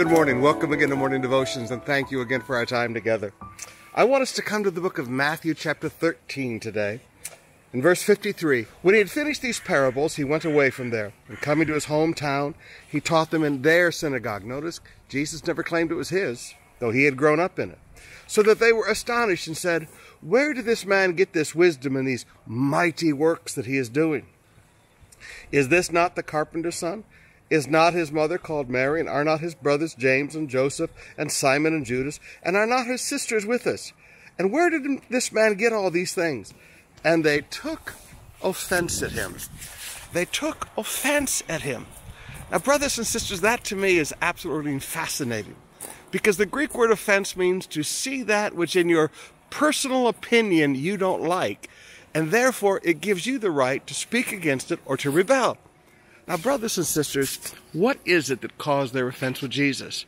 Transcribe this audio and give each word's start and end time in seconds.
Good 0.00 0.08
morning. 0.08 0.40
Welcome 0.40 0.72
again 0.72 0.88
to 0.88 0.96
Morning 0.96 1.20
Devotions, 1.20 1.70
and 1.70 1.84
thank 1.84 2.10
you 2.10 2.22
again 2.22 2.40
for 2.40 2.56
our 2.56 2.64
time 2.64 2.94
together. 2.94 3.34
I 3.94 4.04
want 4.04 4.22
us 4.22 4.32
to 4.32 4.40
come 4.40 4.64
to 4.64 4.70
the 4.70 4.80
book 4.80 4.96
of 4.96 5.10
Matthew, 5.10 5.52
chapter 5.52 5.90
13 5.90 6.58
today. 6.58 7.02
In 7.74 7.82
verse 7.82 8.02
53, 8.02 8.64
when 8.80 8.94
he 8.94 8.98
had 8.98 9.10
finished 9.10 9.42
these 9.42 9.60
parables, 9.60 10.16
he 10.16 10.24
went 10.24 10.46
away 10.46 10.70
from 10.70 10.88
there. 10.88 11.12
And 11.28 11.38
coming 11.42 11.66
to 11.66 11.74
his 11.74 11.84
hometown, 11.84 12.54
he 12.90 12.98
taught 12.98 13.30
them 13.30 13.44
in 13.44 13.60
their 13.60 13.92
synagogue. 13.92 14.42
Notice, 14.42 14.80
Jesus 15.10 15.46
never 15.46 15.62
claimed 15.62 15.90
it 15.90 15.96
was 15.96 16.08
his, 16.08 16.54
though 16.78 16.92
he 16.92 17.04
had 17.04 17.18
grown 17.18 17.38
up 17.38 17.58
in 17.58 17.72
it. 17.72 17.78
So 18.26 18.42
that 18.44 18.58
they 18.58 18.72
were 18.72 18.88
astonished 18.88 19.48
and 19.48 19.56
said, 19.56 19.86
Where 20.22 20.54
did 20.54 20.64
this 20.64 20.86
man 20.86 21.12
get 21.12 21.34
this 21.34 21.54
wisdom 21.54 21.94
and 21.94 22.08
these 22.08 22.24
mighty 22.46 23.12
works 23.12 23.52
that 23.52 23.66
he 23.66 23.76
is 23.76 23.90
doing? 23.90 24.24
Is 25.52 25.68
this 25.68 25.92
not 25.92 26.16
the 26.16 26.22
carpenter's 26.22 26.76
son? 26.76 27.04
Is 27.50 27.66
not 27.66 27.94
his 27.94 28.12
mother 28.12 28.38
called 28.38 28.70
Mary, 28.70 29.00
and 29.00 29.08
are 29.08 29.24
not 29.24 29.40
his 29.40 29.56
brothers 29.56 29.94
James 29.94 30.36
and 30.36 30.48
Joseph 30.48 30.90
and 31.18 31.32
Simon 31.32 31.74
and 31.74 31.84
Judas, 31.84 32.20
and 32.44 32.56
are 32.56 32.66
not 32.66 32.86
his 32.86 33.00
sisters 33.02 33.44
with 33.44 33.66
us? 33.66 33.92
And 34.38 34.52
where 34.52 34.70
did 34.70 35.02
this 35.10 35.32
man 35.32 35.54
get 35.54 35.72
all 35.72 35.90
these 35.90 36.14
things? 36.14 36.54
And 37.04 37.24
they 37.24 37.40
took 37.40 37.94
offense 38.42 39.02
at 39.02 39.12
him. 39.12 39.36
They 40.12 40.24
took 40.24 40.68
offense 40.76 41.42
at 41.48 41.62
him. 41.62 41.86
Now, 42.50 42.58
brothers 42.58 42.98
and 42.98 43.06
sisters, 43.06 43.40
that 43.42 43.64
to 43.64 43.76
me 43.76 43.98
is 43.98 44.14
absolutely 44.22 44.78
fascinating. 44.78 45.56
Because 46.10 46.36
the 46.36 46.46
Greek 46.46 46.74
word 46.74 46.90
offense 46.90 47.36
means 47.36 47.66
to 47.66 47.82
see 47.82 48.22
that 48.22 48.54
which 48.54 48.76
in 48.76 48.88
your 48.88 49.10
personal 49.50 50.08
opinion 50.08 50.74
you 50.74 50.96
don't 50.96 51.22
like, 51.22 51.68
and 52.14 52.30
therefore 52.30 52.80
it 52.82 53.00
gives 53.00 53.26
you 53.26 53.38
the 53.38 53.50
right 53.50 53.86
to 53.86 53.94
speak 53.94 54.32
against 54.32 54.70
it 54.72 54.80
or 54.84 54.96
to 54.96 55.10
rebel. 55.10 55.58
Now, 56.30 56.36
brothers 56.36 56.78
and 56.78 56.86
sisters, 56.86 57.38
what 57.72 57.98
is 58.04 58.30
it 58.30 58.40
that 58.42 58.56
caused 58.56 58.94
their 58.94 59.08
offense 59.08 59.42
with 59.42 59.50
Jesus? 59.50 60.06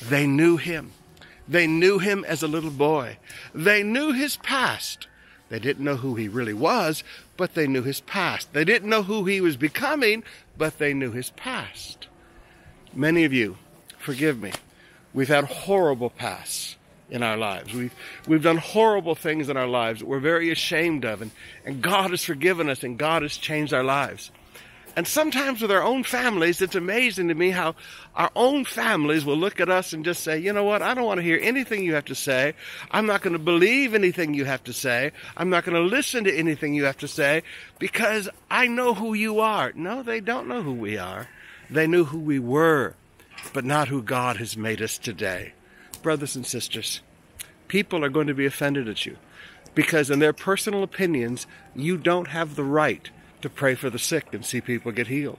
They 0.00 0.24
knew 0.24 0.56
him. 0.56 0.92
They 1.48 1.66
knew 1.66 1.98
him 1.98 2.24
as 2.28 2.44
a 2.44 2.46
little 2.46 2.70
boy. 2.70 3.18
They 3.52 3.82
knew 3.82 4.12
his 4.12 4.36
past. 4.36 5.08
They 5.48 5.58
didn't 5.58 5.84
know 5.84 5.96
who 5.96 6.14
he 6.14 6.28
really 6.28 6.54
was, 6.54 7.02
but 7.36 7.54
they 7.54 7.66
knew 7.66 7.82
his 7.82 8.00
past. 8.00 8.52
They 8.52 8.64
didn't 8.64 8.88
know 8.88 9.02
who 9.02 9.24
he 9.24 9.40
was 9.40 9.56
becoming, 9.56 10.22
but 10.56 10.78
they 10.78 10.94
knew 10.94 11.10
his 11.10 11.30
past. 11.30 12.06
Many 12.94 13.24
of 13.24 13.32
you, 13.32 13.56
forgive 13.98 14.40
me, 14.40 14.52
we've 15.12 15.26
had 15.26 15.42
horrible 15.42 16.10
pasts 16.10 16.76
in 17.10 17.24
our 17.24 17.36
lives. 17.36 17.74
We've, 17.74 17.94
we've 18.28 18.44
done 18.44 18.58
horrible 18.58 19.16
things 19.16 19.48
in 19.48 19.56
our 19.56 19.66
lives 19.66 19.98
that 19.98 20.06
we're 20.06 20.20
very 20.20 20.52
ashamed 20.52 21.04
of, 21.04 21.20
and, 21.20 21.32
and 21.64 21.82
God 21.82 22.10
has 22.10 22.24
forgiven 22.24 22.70
us 22.70 22.84
and 22.84 22.96
God 22.96 23.22
has 23.22 23.36
changed 23.36 23.74
our 23.74 23.82
lives. 23.82 24.30
And 24.96 25.08
sometimes 25.08 25.60
with 25.60 25.72
our 25.72 25.82
own 25.82 26.04
families, 26.04 26.62
it's 26.62 26.76
amazing 26.76 27.28
to 27.28 27.34
me 27.34 27.50
how 27.50 27.74
our 28.14 28.30
own 28.36 28.64
families 28.64 29.24
will 29.24 29.36
look 29.36 29.58
at 29.58 29.68
us 29.68 29.92
and 29.92 30.04
just 30.04 30.22
say, 30.22 30.38
you 30.38 30.52
know 30.52 30.62
what, 30.62 30.82
I 30.82 30.94
don't 30.94 31.04
want 31.04 31.18
to 31.18 31.24
hear 31.24 31.38
anything 31.42 31.82
you 31.82 31.94
have 31.94 32.04
to 32.06 32.14
say. 32.14 32.54
I'm 32.92 33.06
not 33.06 33.22
going 33.22 33.32
to 33.32 33.40
believe 33.40 33.94
anything 33.94 34.34
you 34.34 34.44
have 34.44 34.62
to 34.64 34.72
say. 34.72 35.10
I'm 35.36 35.50
not 35.50 35.64
going 35.64 35.74
to 35.74 35.88
listen 35.88 36.24
to 36.24 36.36
anything 36.36 36.74
you 36.74 36.84
have 36.84 36.98
to 36.98 37.08
say 37.08 37.42
because 37.80 38.28
I 38.48 38.68
know 38.68 38.94
who 38.94 39.14
you 39.14 39.40
are. 39.40 39.72
No, 39.74 40.04
they 40.04 40.20
don't 40.20 40.46
know 40.46 40.62
who 40.62 40.74
we 40.74 40.96
are. 40.96 41.28
They 41.68 41.88
knew 41.88 42.04
who 42.04 42.20
we 42.20 42.38
were, 42.38 42.94
but 43.52 43.64
not 43.64 43.88
who 43.88 44.00
God 44.00 44.36
has 44.36 44.56
made 44.56 44.80
us 44.80 44.96
today. 44.96 45.54
Brothers 46.02 46.36
and 46.36 46.46
sisters, 46.46 47.00
people 47.66 48.04
are 48.04 48.10
going 48.10 48.28
to 48.28 48.34
be 48.34 48.46
offended 48.46 48.88
at 48.88 49.06
you 49.06 49.16
because 49.74 50.08
in 50.08 50.20
their 50.20 50.32
personal 50.32 50.84
opinions, 50.84 51.48
you 51.74 51.96
don't 51.96 52.28
have 52.28 52.54
the 52.54 52.62
right 52.62 53.10
to 53.44 53.50
pray 53.50 53.74
for 53.74 53.90
the 53.90 53.98
sick 53.98 54.32
and 54.32 54.42
see 54.42 54.62
people 54.62 54.90
get 54.90 55.06
healed. 55.06 55.38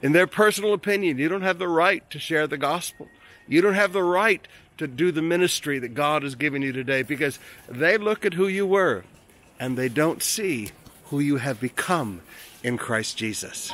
In 0.00 0.12
their 0.12 0.26
personal 0.26 0.72
opinion, 0.72 1.18
you 1.18 1.28
don't 1.28 1.42
have 1.42 1.58
the 1.58 1.68
right 1.68 2.08
to 2.10 2.18
share 2.18 2.46
the 2.46 2.56
gospel. 2.56 3.08
You 3.46 3.60
don't 3.60 3.74
have 3.74 3.92
the 3.92 4.02
right 4.02 4.48
to 4.78 4.86
do 4.86 5.12
the 5.12 5.20
ministry 5.20 5.78
that 5.78 5.92
God 5.92 6.22
has 6.22 6.34
given 6.34 6.62
you 6.62 6.72
today 6.72 7.02
because 7.02 7.38
they 7.68 7.98
look 7.98 8.24
at 8.24 8.32
who 8.32 8.48
you 8.48 8.66
were 8.66 9.04
and 9.60 9.76
they 9.76 9.90
don't 9.90 10.22
see 10.22 10.70
who 11.04 11.20
you 11.20 11.36
have 11.36 11.60
become 11.60 12.22
in 12.62 12.78
Christ 12.78 13.18
Jesus. 13.18 13.70